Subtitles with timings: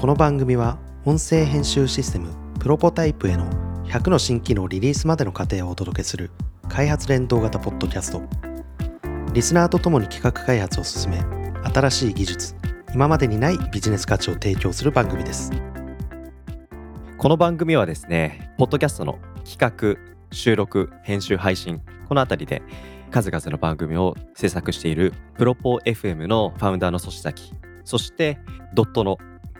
[0.00, 3.50] この番組は音声編集システムプロポタイプへの
[3.86, 6.30] 100の新機能リリースまでの過程をお届けする
[6.68, 8.22] 開発連動型ポッドキャスト。
[9.32, 11.18] リスナーとともに企画開発を進め
[11.74, 12.54] 新しい技術
[12.94, 15.50] 今までにないビジネス価値を提供する番組です。
[17.16, 19.98] この番組はですね、ポッドキャストの企画、
[20.30, 22.62] 収録、編集、配信、このあたりで
[23.10, 27.52] 数々の番組を制作しているプロポ FM のファウンダーの粗志崎、
[27.82, 28.38] そして
[28.74, 29.18] ドットの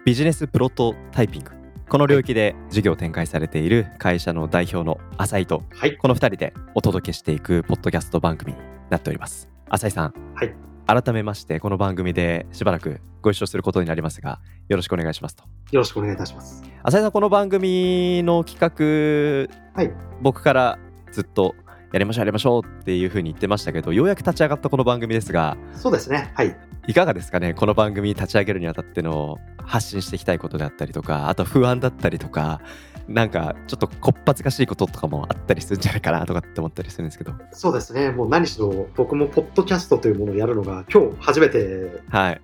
[0.08, 1.50] ビジネスプロトタイピング、
[1.86, 5.98] この領域で事業を展開されている会社の代表の浅井と、はい。
[5.98, 8.58] この2人でお届けしていくポッドキャスト番組に
[8.88, 9.50] なっております。
[9.68, 10.54] 浅井さん、はい。
[10.86, 14.40] 改めましてこの番組でしばらくご一緒することになりますが、
[14.70, 15.44] よろしくお願いしますと。
[15.72, 16.64] よろしくお願いいたします。
[16.84, 19.92] 浅井さんこの番組の企画はい。
[20.22, 20.78] 僕から
[21.12, 21.54] ずっと
[21.92, 26.30] やりましょうやりましょうっていうふうに言ってましたけどようやく立ち上がったこの番組ですがそうですね。
[26.34, 26.56] はい。
[26.86, 27.54] いかがですかね？
[27.54, 32.60] この番組立ち上げるにあたっての発信していきたいことであったりとかあと不安だったりとか
[33.08, 37.32] なんかちょっとこっぱずかしいこととかもあったりするんじゃないかなとかって思ったりするんですけど。
[37.52, 38.10] そうですね。
[38.10, 42.02] もう何しろ僕もポッドキャストというものをやるのが今日初めて。
[42.10, 42.40] はい。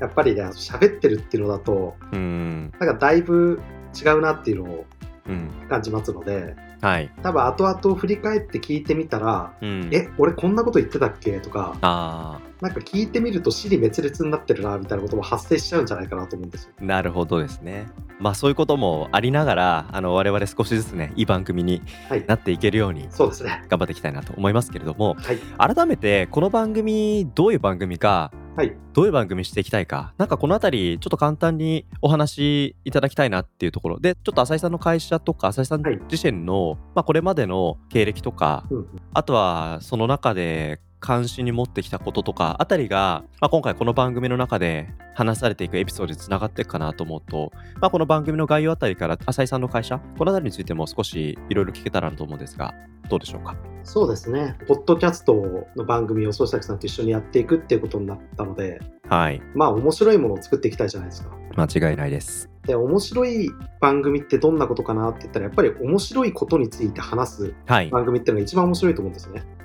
[0.00, 2.72] やっぱりね喋ってるっていうのだとうーん。
[2.78, 3.60] なんかだいぶ
[4.04, 4.84] 違うなっていうのを
[5.28, 5.50] うん。
[5.68, 11.40] 感じますのではい多分後々振り返って聞いてみたらうんえ俺こんなこと言ってたっけ？
[11.40, 16.72] とかあなんか聞いてみると死に滅裂になってるなみたいなことも発生しちゃうんじゃないかなと思うんですよ。
[16.80, 17.86] ーなるほどですね
[18.18, 22.24] まあそういうこともありながらあの我々少しずつねいい番組にはい。
[22.26, 23.64] なっていけるようにそうですね。
[23.68, 25.74] 頑張っていきたいなと思いますけれどもはい。
[25.74, 28.76] 改めてこの番組どういう番組かはい。
[28.92, 38.86] どういう番組していきたいかなんかこの辺りちょっと簡単にお話しいただきたいなっていうところでちょっと浅井さんの会社とか浅井さんはい自身の、まあ、これまでの経歴とかうんうん。
[39.14, 52.74] あとはその中で関心に持ってきたこととかあたりが、まあ、今回この番組の中で話されていくエピソードにつながっていくかなと思うと、まあ、この番組の概要あたりから浅井さんの会社このあたりについても少しいろいろ聞けたらなと思うんですが
[53.08, 53.56] どうでしょうか？
[53.84, 54.54] そうですね。
[54.66, 61.30] ポッドキャストの番組を総崎さんと一緒にやっていくっていうことになったので、はいまあ面白いものを作っていきたいじゃないですか。
[61.56, 63.50] 間違いないですで、面白い
[63.80, 69.40] 番組ってどんなことかなって言ったら、やっぱり面白いことについて話すはい番組っていうのが一番面白いと思うんですね。
[69.40, 69.57] はい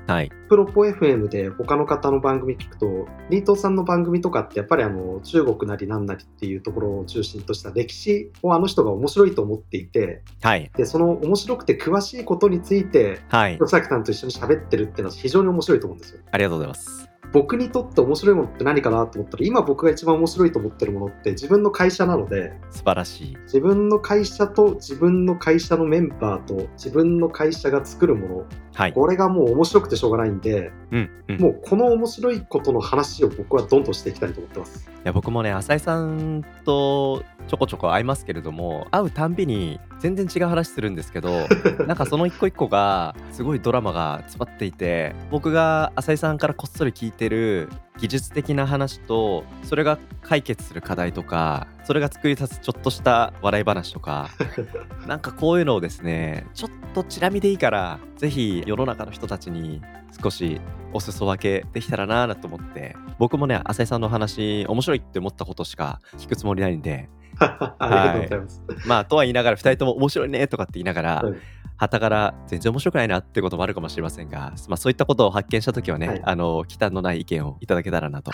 [0.49, 10.71] プロポ FM で他の方の番組聞くと、リートさんの番組とかってやっぱりあの中国なりなんなりっていうところを中心とした歴史をあの人が面白いと思っていて、はい。
[10.75, 13.57] で、その面白くて詳しいことについて、はい。
[13.57, 16.19] 吉崎さんと一緒に喋ってるっていうのは非常に面白いと思うんですよ。
[16.31, 23.37] ありがとうございます僕にとって面白いものって何かなと思ったら、今僕が一番面白いと思ってるものって自分の会社なので、素晴らしい。
[23.45, 28.45] 自分の会社と自分の会社のメンバーと自分の会社が作るもの、
[28.75, 28.93] はい。
[28.93, 31.37] これがもう面白くてしょうがないんで、うんうん。
[31.39, 34.87] もうこの面白いことの話を僕はどんどんしていきたいと思ってます。
[35.03, 41.47] いや僕もね浅井さんとちょこちょこ会いますけれども会うたんびに全然違う話するんですけど
[41.87, 47.69] なんかその一個一個がすごいドラマが詰まっていて僕が浅井さんからこっそり聞いてる
[47.99, 54.27] 技術的な話とそれが解決する課題とかそれが作り出すちょっとした笑い話とか
[55.07, 59.81] なんかこういうのをですねちょっとチラ見でいいからぜひ世の中の人たちに
[60.21, 60.59] 少し
[60.91, 67.07] お裾分けできたらなぁと思って僕もね浅井さんの話面白いって思ったことしか聞くつもりないんで
[67.39, 68.63] ありがとうございます。
[68.85, 71.33] まあとは言いながら2人とも面白いねとかって言いながら、はい
[71.83, 76.21] 旗から全然面白くないなってこともあるかもしれませんが、まあ、そういったことを発見した時はね、はい。
[76.23, 78.31] あの忌憚のない意見をいただけたらなと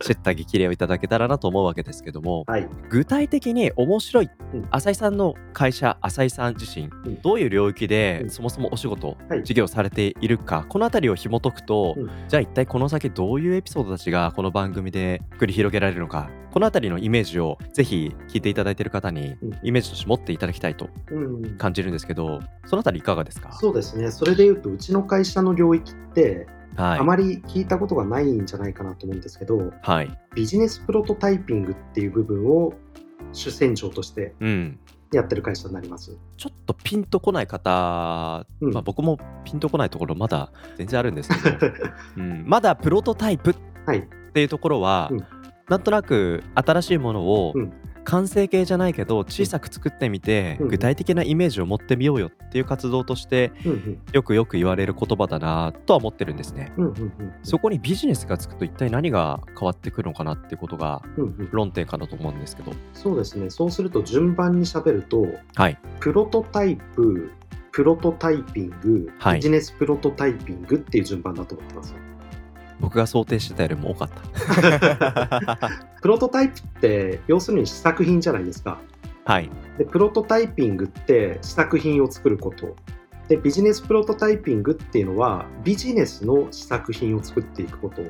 [0.00, 2.68] 知った激励をいただけたらなと思うわけですけどもはい。
[2.88, 4.66] 具体的に面白い、うん。
[4.70, 7.20] 浅井さんの会社浅井さん自身、うん。
[7.22, 8.30] どういう領域で、うん。
[8.30, 9.44] そもそもお仕事、はい。
[9.44, 12.10] 事業されているかこの辺りを紐解くと、うん。
[12.28, 19.58] じゃあ一体この先どういうエピソードたちがこの番組で繰り広げられるのかこの辺りのイメージをぜひ聞いていただいている方にうん。
[19.62, 22.40] イメージとして持っていただきたいとうん、感じるんですけど
[22.72, 23.52] その辺りいかがですか？
[23.52, 24.10] そうですね。
[24.10, 27.00] それで言うと、うちの会社の領域って、はい。
[27.00, 30.18] あまり聞いたことがないんじゃないかなと思うんですけど、はい。
[30.34, 32.72] ビジネスプロトタイピングっていう部分を
[33.34, 34.78] 主戦場としてうん。
[35.12, 36.16] やってる会社になります。
[36.38, 38.72] ちょっとピンとこない方、うん。
[38.72, 41.66] まあ、僕もピンとこないところまだ全然あるんですけど、
[42.16, 43.54] うん、まだプロトタイプっ
[43.84, 44.08] はい。
[44.32, 45.24] ていうところは、うん。
[45.68, 47.72] なんとなく新しいものをうん
[48.04, 53.52] 完成形じゃないけど小さく作ってみて、うん具体的なイメージを持ってみようよっていう活動として
[54.12, 56.72] よくよく言われる言葉だなとは思ってるんですね。
[57.42, 61.02] そこにビジネスがつくと一体何が変わってくるのかなっていうことが
[61.50, 62.72] 論点かなと思うんですけど。
[62.94, 63.50] そうですね。
[63.50, 65.78] そうすると順番に喋ると、はい。
[66.00, 67.30] プロトタイプ、
[67.70, 71.94] プロトタイピング、はいビジネスプロトタイピングっていう順番だと思ってます。
[72.82, 74.10] 僕が想定してたよりも多かっ
[75.56, 75.70] た。
[76.02, 78.80] プロトタイプって要するに試作品じゃないですか。
[79.24, 79.48] はい。
[79.78, 82.74] でプロトタイピングって試作品を作ること
[83.28, 88.02] でビジネスプロトタイピングっていうのはビジネスの試作品を作っていくこと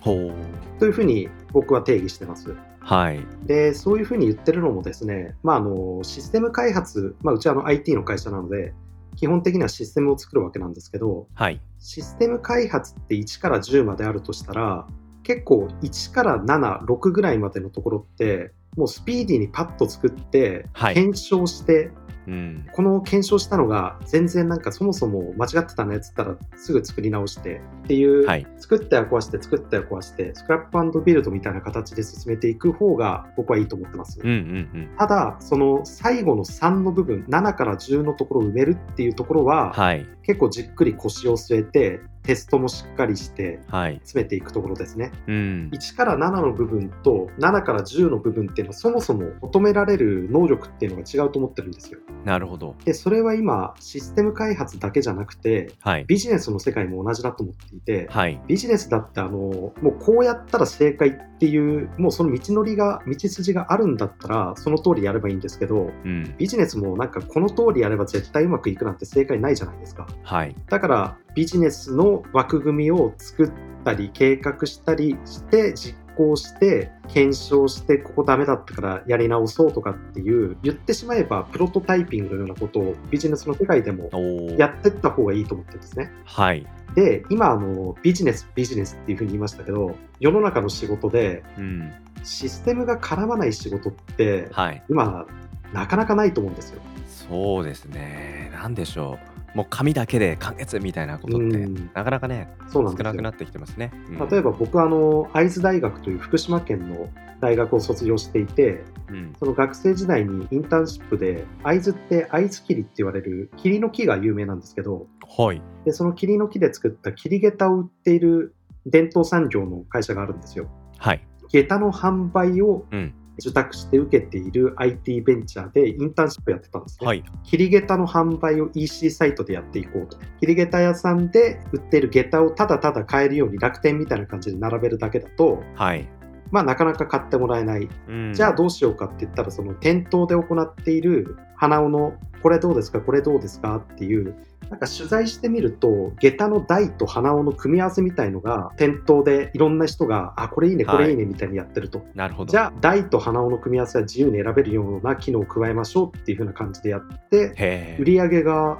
[0.00, 0.32] ほう。
[0.80, 3.20] というふうに僕は定義してますはい。
[3.44, 8.72] でそういうふうに言ってるのもですね、まあ、あのシステム開発、まあ、うちはあの IT の会社なので
[9.16, 11.60] 基本的にはシステムを作るわけなんですけどはい。
[11.84, 14.86] システム開発って1から10まであるとしたら
[15.22, 20.94] 結構1から76ぐらいまでのところってもうスピーディーにパッと作ってはい。
[20.94, 21.90] 検証して、
[22.26, 22.66] うん。
[22.72, 28.46] この検証したのが全然なんかそもそも間違ってたねっつったらすぐ作り直してっていう、はい。
[28.58, 34.20] 作ったら壊して作ったら壊してスクラップビルドみたいな形で進めていく方が僕はいいと思ってます。
[34.22, 34.38] うんうんう
[34.84, 34.90] ん。
[34.98, 40.06] ただその最後の3の部分7から10のところを埋めるっていうところは、はい。
[40.22, 43.96] 結構じっくり腰を据えてテストもしっかりしてはい。
[43.96, 45.12] 詰めていくところですね。
[45.26, 45.70] うん。
[45.72, 52.00] 1から7の部分と7から10の部分っていうのはそもそも求められる能力っていうのが違うと思ってるんですよ。
[52.24, 52.76] なるほど。
[52.84, 56.04] でそれは今システム開発だけじゃなくてはい。
[56.06, 58.40] ビジネスの世界も同じだと思っていて、はい。
[58.46, 66.34] ビジネスだってあのもうこうやったら正解っていうもうその道のりが道筋があるんだったらその通りやればいいんですけどうん。
[66.38, 70.06] ビジネスもなんかこの通りやれば絶対うまくいくなんて正解ないじゃないですか。
[70.22, 70.56] はい。
[70.70, 73.52] だからビジネスの枠組みを作っ
[73.84, 84.10] たり計画したりして実行して検証してここダメだったからやり直そうとかっていう言ってしまえばプロトタイピングのようなことをビジネスの世界でも
[84.56, 86.12] やってった方がいいと思ってるんですね。
[86.24, 86.66] はい。
[86.94, 91.92] で今あのビジネスビジネスっていうふうに言いましたけど世の中の仕事でうん。
[92.22, 94.82] システムが絡まない仕事ってはい。
[94.88, 95.26] 今
[95.72, 96.80] なかなかないと思うんですよ。
[97.06, 98.50] そうですね。
[98.54, 99.33] なんでしょう。
[99.54, 103.92] もう紙だけで完結みたいなことって、うんなかなかね、そうなん少なくなってきてますね。
[104.10, 107.08] うん例えば僕はあの会津大学という福島県の
[107.40, 109.32] 大学を卒業していてうん。
[109.38, 115.06] その学生時代にインターンシップで会津って会津桐って言われる桐の木が有名なんですけど
[115.36, 115.62] はい。
[115.84, 118.54] でその桐の木で作った桐下駄を売っている
[118.86, 120.68] 伝統産業の会社があるんですよ。
[120.98, 121.26] はい。
[121.48, 123.14] 下駄の販売をうん。
[123.38, 127.06] 受託して受けている IT ベンチャーでインターンシップやってたんですね。
[127.06, 127.24] はい。
[127.42, 130.18] 桐下駄の販売を EC サイトでやっていこうと。
[130.40, 136.08] 桐下駄屋さんで売っている下駄をただただ買えるように楽天みたいな感じで並べるだけだと、はい。
[136.50, 137.88] まあなかなか買ってもらえない。
[138.08, 143.76] うんじゃあどうしようかって言ったら、その店頭で行っている花尾のこれどうですか、これどうですか？
[143.76, 144.34] っていう、
[144.70, 152.04] なんか取材してみると、下駄の台と花尾の組み合わせみたいのが店頭でいろんな人が、あ、これいいね、これいいねみたいにやってると。
[152.14, 152.50] なるほど。
[152.50, 158.78] じゃあ台と花尾の組み合わせは自由に選べるような機能を加えましょうっていう風な感じでやって、へ売り上げが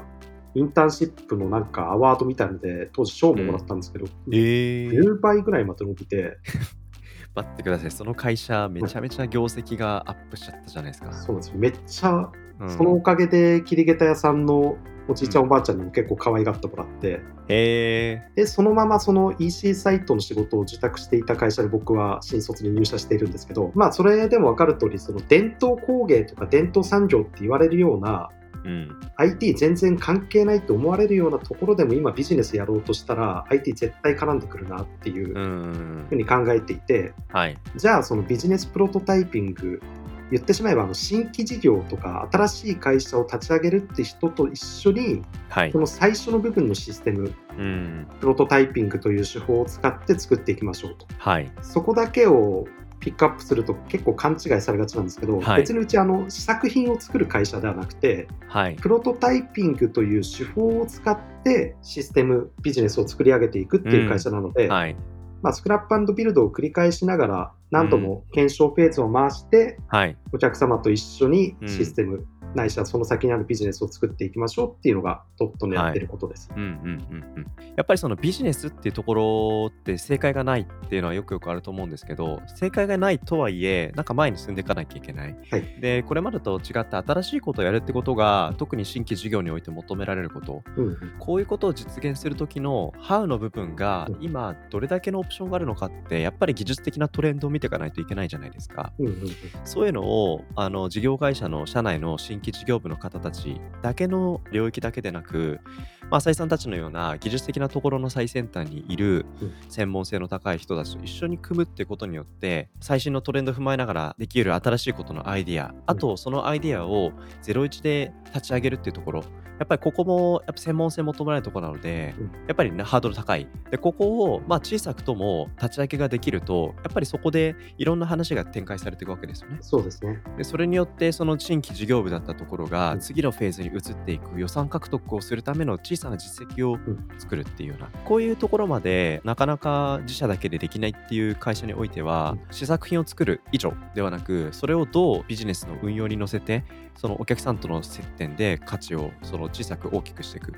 [0.55, 4.87] インターンシップのなんかアワードみたいので当時賞ももらったんですけど、え。
[4.87, 6.39] えー、10倍ぐらいまで伸びて
[7.35, 7.91] 待ってください。
[7.91, 11.13] その会社、めちゃめちゃ業績がアップしちゃったじゃないですか。
[11.13, 12.31] そうですよめっちゃ
[12.61, 14.77] うんそのおかげで桐下駄屋さんの
[15.09, 18.23] おじいちゃんおばあちゃんにも結構可愛がってもらってへえ。
[18.35, 28.31] でそのままその EC サイトの仕事を受託していた会社で僕は新卒に入社しているんですけどまあそれでも分かる通りその伝統工芸とか伝統産業って言われるような
[28.65, 28.89] うん。
[29.17, 36.15] IT 全然関係ないと思われるようなところでも今ビジネスやろうとしたら IT 絶対絡んでくるなっていううふんう。
[36.15, 37.59] に考えていてはい。
[37.77, 39.83] じゃあそのビジネスプロトタイピング
[40.31, 45.79] 言ってしまえばあの新規事業とか新しい会社を立ち上げるって人と一緒にはいこ。
[45.79, 48.07] の最初の部分のシステムうん。
[48.21, 51.51] プロトタイピングという手法を使って作っていきましょうとはい。
[51.63, 52.67] そこだけを
[53.01, 58.77] ピックアップすると結構勘違いされがちなんですけど、はい別にうちあの試作品を作る会社ではなくてはい。
[58.77, 64.97] プロトタイピングという手法を使ってシステムビジネスを作り上げていくっていう会社なので、はい。
[65.45, 70.17] まあ、スクラップビルドを繰り返しながら何度も検証フェーズを回して、はい。
[70.33, 76.51] お客様と一緒にシステム、ないしはその先にあるビジネスを作っていきましょうっていうのがトットのやってることです。
[76.55, 77.47] うんうんうんうん、
[77.77, 85.37] やっぱりそのビジネスっていうところって正解がないっていうのはよくよくあると思うんですけど正解がないとはいえなんか前に進んでいかなきゃいけない。
[85.51, 85.81] はい。
[85.81, 90.63] でこれまでと違って新しいことをやるってことが特に新規事業において求められること。
[90.77, 91.15] うんうん。
[91.19, 94.17] こういうことを実現する時の How の部分がうん。
[94.21, 98.93] 今どれだけのオプションがあるのかってやっぱり技術的なトレンドを見ていかないといけないじゃないですか。
[98.99, 99.31] うんうんうん。
[99.65, 105.61] そういうのをあの事業会社の社内の新規事業部の方たちだけの領域だけでなく、
[106.03, 109.27] まあ、浅井さんたちのような技術的なところの最先端にいる
[109.69, 119.25] 専門性の高い人たちと一緒に組むってことによって最新のトレンドを踏まえながらできる新しいことのアイディアあとそのアイディアを01で立ち上げるっていうところ
[119.59, 122.15] やっぱりここもやっぱ専門性求められるところなので、
[122.49, 123.47] やっぱりね、ハードル高い。
[123.71, 129.59] で、ここを、まあ、小さくとも立ち上げができると、やっぱりそこでいろんな話が展開されていくわけですよね。
[129.61, 130.21] そうですね。
[130.37, 136.79] で、それによって、その新規事業部だったところが、次のフェーズに移っていく予算獲得をするための小さな実績を
[137.19, 146.65] 作るっていうような、こういうところまでなかなか自社だけでできないっていう会社においては、試作品を作る以上ではなく、それをどうビジネスの運用に乗せて、
[146.97, 150.55] そのお客さんとの接点で価値をその小さく大きくしていく、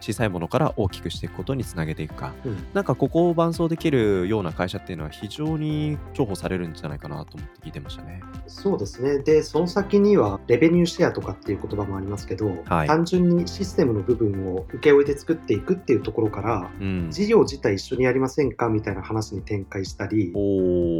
[0.00, 8.22] 小さいものから大きくしていくことにつなげていくか、うん、なんかここを伴走できるような会社っていうのは非常に重宝されるんじゃないかなと思って聞いてましたね。
[8.46, 9.18] そうですね。
[9.18, 20.32] でその先にはレベニューシェアとかっていう言葉もありますけど、はい、単純にシステムの部分を請け負いで作っていくっていうところから、うん、事業自体一緒にやりませんかみたいな話に展開したり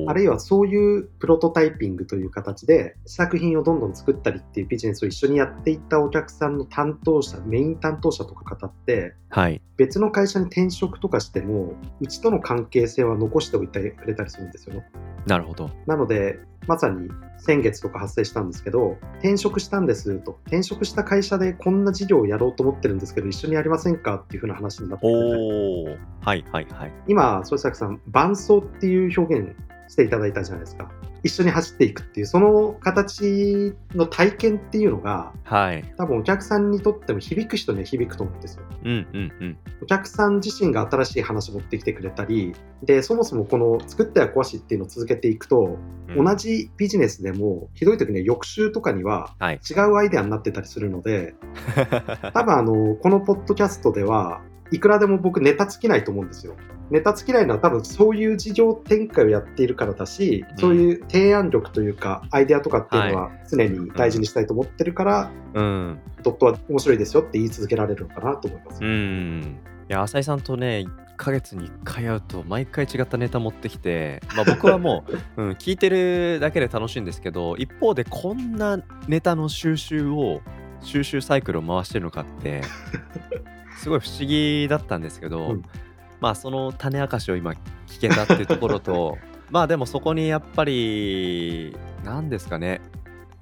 [0.08, 14.84] あるいはそういうプロトタイピングという形で試作品をどんどん作ったりっていうビジネスを一緒にやっていったお客さんの担当者メイン担当者とか方って、はい、別の会社に転職とかしてもうちとの関係性は残しておいてくれたりするんですよね。
[15.26, 15.70] なるほど。
[15.86, 17.08] なのでまさに
[17.38, 25.84] 先月とか発生したんですけど転職したんですと転職した会社でこんな事業をやろうと思ってるんですけど一緒にやりませんかっていうふうな話になってお
[26.24, 26.92] はいはいはい。
[27.06, 29.56] 今曽崎さん伴走っていう表現
[29.88, 30.90] していただいたじゃないですか。
[31.24, 38.62] 一緒に走っていくっていうその形の体験っていうのが、はい、多分お客さんにとっても響く人には響くと思うんですよ。
[38.84, 51.34] うんうんうん、お客さん自身が新しい話を持ってきてくれたりでそもそもこの作っては壊しっていうのを続けていくと、うん、同じビジネスでもひどい時には翌週とかには違うアイデアになってたりするので、
[51.74, 54.42] はい、多分あのこのポッドキャストでは
[54.74, 56.56] いくらでも僕ネタ尽きないと思うんですよ。
[56.90, 68.82] ネタ尽きないのは多分そういう事業展開をやっているからだし、うん、そういう提案力というかアイデアとかっていうのは常に大事にしたいと思ってるから、うん、ドットは面白いですよって言い続けられるのかなと思います。
[68.82, 75.04] うんいや浅井さんとね1ヶ月に1回会うと毎回違ったネタ持ってきて、まあ、僕はも
[75.36, 80.40] う、 うん、聞いてるだけで楽しいんですけど一方でこんなネタの収集を
[80.80, 82.62] 収集サイクルを回してるのかって
[83.76, 85.62] すごい不思議だったんですけど、うん、
[86.20, 87.52] まあその種明かしを今
[87.86, 89.18] 聞けたっていうところと
[89.50, 92.80] まあでもそこにやっぱり何ですかね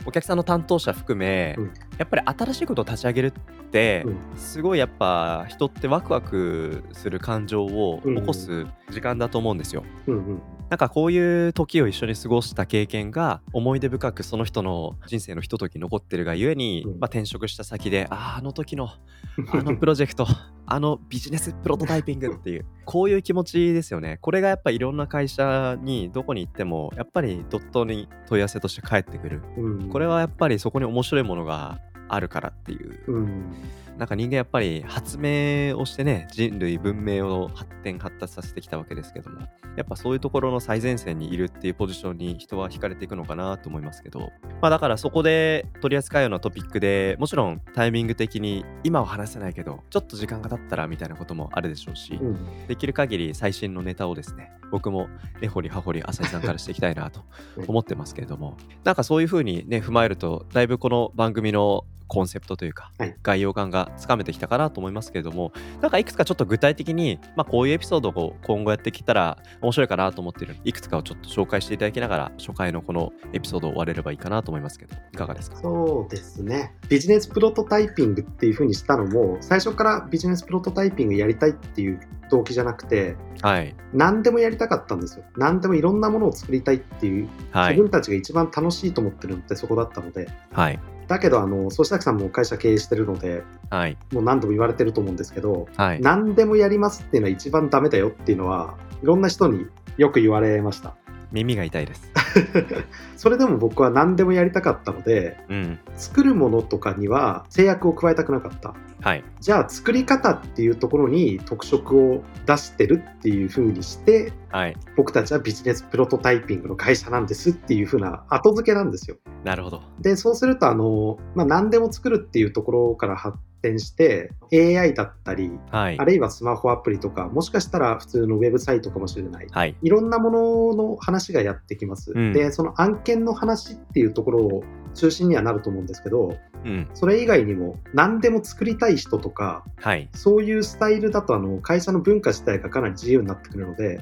[0.04, 9.84] お客さんの担当者含め、うん、やっぱり新しいことを立ち上げるって、うん、すごいやっぱ人ってワクワクする感情を起こす時間だと思うんですよ。
[10.06, 18.88] うんうんなんかこういう時を一緒に過ごした経験が思い出深くその人の人生のひととき残ってるがゆえに、まあ、転職した先であああの時の
[19.52, 20.26] あのプロジェクト
[20.64, 24.16] あのビジネスプロトタイピングっていうこういう気持ちですよね。
[24.22, 29.42] これがやっぱいろんな会社にどこに行ってもやっぱりドットに問い合わせとして返ってくる、
[29.90, 33.54] これはやっぱりそこに面白いものがあるからっていう、うん、
[33.98, 39.40] なんか人間やっぱり発明をしてね人類文明を発展発達させてきたわけですけども
[39.76, 44.30] やっぱそういうところの最前線にいるっていうポジションに人は惹かれていくのかなと思いますけど。
[44.60, 55.08] まあだからそこで取り扱うようなトピックでもちろんタイミング的に今は話せないけどちょっと時間が経ったらみたいなこともあるでしょうし、うん、できる限り最新のネタをですね僕も
[55.40, 57.22] 根掘り葉掘り浅井さんからしていきたいなと
[57.66, 65.50] 思ってますけれどもなんかそういうふうにね踏まえるとだいぶこの番組のコンセプトというか、はい、概要感がつかめてきたかなと思いますけれども、
[65.80, 75.56] なんかいくつかちょっと具体的に、まあ、こういうエピソードを今後やってきたら面白いかなと思っているいくつかをちょっと紹介していただきながら、初回のこのエピソードを終われればいいかなと思いますけど、いかがですか？
[75.56, 76.74] そうですね。
[76.90, 81.98] ビジネスプロトタイピングっていうふうにしたのも、最初からビジネスプロトタイピングやりたいっていう
[82.30, 85.24] 動機じゃなくて、はい、何でもやりたかったんですよ。
[85.36, 90.80] 何でもいろんなものを作りたいっていう、はい、自分たちが一番楽しいと思ってるのってそこだったので、はい、
[91.12, 99.66] だけど、あの、総志崎さんも会社経営してるので、はい、もう何度も言われてると思うんですけど、はい、何でもやりますっていうのは一番ダメだよっていうのは、いろんな人に
[99.98, 100.94] よく言われました。
[101.30, 102.10] 耳が痛いです。
[103.16, 108.74] それでも僕は何でもやりたかったので、うん、作るものとかには制約を加えたくなかった。
[109.02, 119.16] はい、じゃあ作り方っていうところに特色を出してるっていうふうにして、はい、僕たちはビジネスプロトタイピングの会社なんですっていうふうな後付けなんですよ。
[119.42, 119.82] なるほど。
[120.00, 126.04] で、そうするとあの、まあ、何でも作るっていうところから発展して AI だったり、はいあ。
[126.04, 129.46] るいはスマホアプリとか、もしかしたら普通のウェブサイトかもしれない。
[129.50, 129.74] はい。
[129.82, 132.12] いろんなものの話がやってきます。
[132.26, 134.64] うんで、その案件の話っていうところを
[134.94, 136.88] 中心にはなると思うんですけど、うん。
[136.94, 140.08] それ以外にも何でも作りたい人とか、はい。
[140.14, 144.00] そういうスタイルだとあの会社の文化自体がかなり自由になってくるので、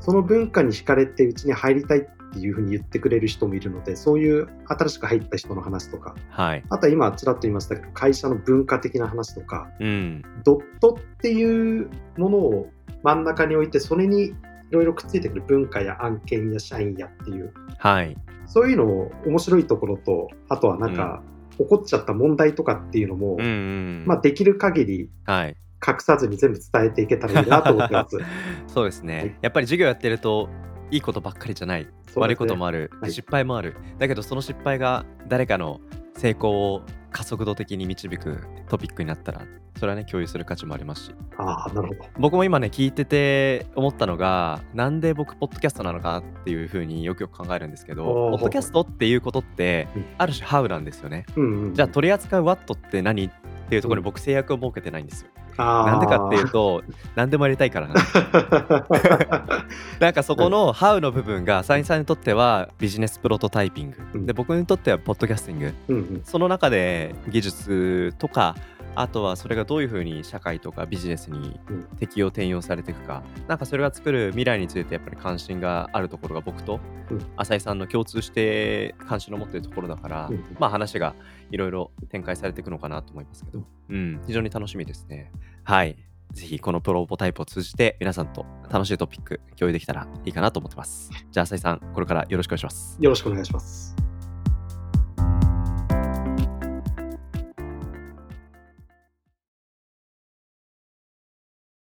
[0.00, 6.64] その文化に惹かれてうちに入りたいっていうふうに言ってくれる人もいるので、そういう新しく入った人の話とか、はい。
[6.68, 10.22] あとは今ちらっと言いましたけど、会社の文化的な話とか、うん。
[10.44, 12.70] ドットっていうものを
[13.02, 14.34] 真ん中に置いて、それに
[14.70, 18.16] いろいろくっついてくる文化や案件や社員やっていう、はい。
[18.46, 21.22] そういうのを面白いところと、あとはなんか、
[21.58, 24.04] 起こっちゃった問題とかっていうのも、うんうん。
[24.06, 25.56] まあ、できる限りはい。
[25.86, 28.18] 隠さずに全部伝えていけたらいいなと思ってます。
[28.66, 29.34] そうですね、はい。
[29.42, 30.48] やっぱり授業やってると
[30.90, 33.12] いいことばっかりじゃない、悪いこともあある、はい。
[33.12, 33.76] 失敗もある。
[33.98, 35.80] だけどその失敗が誰かの
[36.18, 39.42] 成功を加速度的に導くトピックになったら
[39.78, 41.14] それはね共有する価値もありますし。
[41.36, 42.10] あー、なるほど。
[42.18, 50.04] 僕も今ね聞いてて思ったのがなんで僕ポッドキャストなのかっていうふうによくよく考えるんですけどポッドキャストっていうことってうん。
[50.18, 51.24] ある種ハウなんですよね。
[51.36, 53.30] うんうん、じゃあ取り扱う What って何っ
[53.68, 55.30] ていうところに僕制約を設けてないんですよ。
[55.58, 56.84] なんでかっていうと
[57.16, 58.14] 何でもやりたいからなんです
[59.98, 64.26] なんかそこの How の部分がサインさんにとってはビジネスプロトタイピング、うん。
[64.26, 66.22] で僕にとってはポッドキャスティング。
[66.24, 68.54] その中で技術とか
[69.00, 81.14] あとはそれがどういうふうに社会とかビジネスにうん適用転用されていくか、なんかそれが作る未来についてやっぱり関心があるところが僕とうん浅井さんの共通して関心を持っているところだから、うんまあ話が
[81.50, 85.32] いろいろ展開されていくのかなと思いますけど、うん、非常に楽しみですね。
[85.64, 85.96] はい。
[86.32, 91.10] ぜひこのプロポタイプを通じて皆さんと楽しいトピック共有できたらいいかなと思ってます。
[91.30, 92.98] じゃあ浅井さん、これからよろしくお願いします。
[93.00, 94.07] よろしくお願いします。